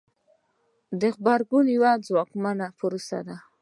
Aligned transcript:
د 0.99 1.01
غبرګون 1.15 1.65
یوه 1.75 1.91
ځواکمنه 2.07 2.67
پروسه 2.79 3.19
ده. 3.27 3.37